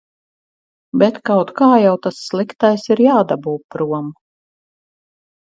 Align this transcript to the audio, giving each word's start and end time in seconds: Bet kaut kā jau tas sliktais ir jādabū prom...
Bet 1.03 1.19
kaut 1.29 1.51
kā 1.59 1.67
jau 1.83 1.91
tas 2.07 2.23
sliktais 2.31 2.87
ir 2.97 3.03
jādabū 3.09 3.55
prom... 3.77 4.11